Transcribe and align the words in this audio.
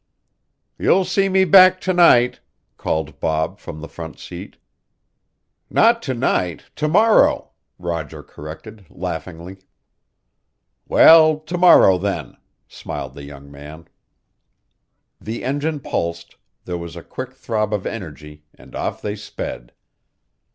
"You'll 0.79 1.05
see 1.05 1.29
me 1.29 1.45
back 1.45 1.79
to 1.81 1.93
night," 1.93 2.39
called 2.75 3.19
Bob 3.19 3.59
from 3.59 3.81
the 3.81 3.87
front 3.87 4.17
seat. 4.17 4.57
"Not 5.69 6.01
to 6.01 6.15
night, 6.15 6.63
to 6.77 6.87
morrow," 6.87 7.51
Roger 7.77 8.23
corrected 8.23 8.87
laughingly. 8.89 9.57
"Well, 10.87 11.37
to 11.41 11.55
morrow 11.55 11.99
then," 11.99 12.35
smiled 12.67 13.13
the 13.13 13.25
young 13.25 13.51
man. 13.51 13.87
The 15.19 15.43
engine 15.43 15.79
pulsed, 15.79 16.35
there 16.65 16.79
was 16.79 16.95
a 16.95 17.03
quick 17.03 17.33
throb 17.35 17.71
of 17.71 17.85
energy, 17.85 18.43
and 18.55 18.73
off 18.73 19.03
they 19.03 19.15
sped. 19.15 19.71